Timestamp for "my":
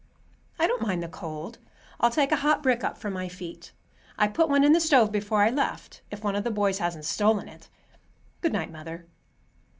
3.11-3.29